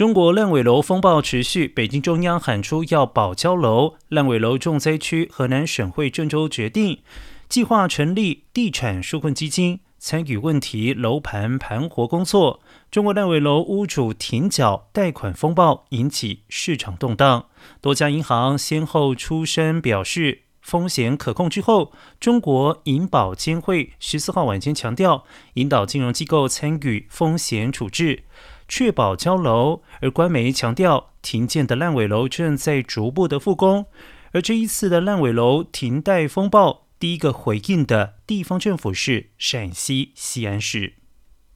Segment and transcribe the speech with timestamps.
[0.00, 3.96] 中国烂尾楼风暴持续，北京中央喊出要保交楼。
[4.08, 7.02] 烂尾楼重灾区河南省会郑州决定
[7.50, 12.60] 计划成立地产纾困基金，参与问题楼盘盘活工作。
[12.90, 17.48] 中国烂尾楼屋主停缴贷款风暴引起市场动荡，
[17.82, 25.26] 多家银行先后出声表示风险可控之后，中国银保监会十四号晚间强调，
[25.56, 28.24] 引导金融机构参与风险处置。
[28.70, 33.86] 确保交楼，而官媒强调停建的烂尾楼正在逐步的复工。
[34.30, 40.99] 而这一次的烂尾楼停贷风暴，第一个回应的地方政府是陕西西安市。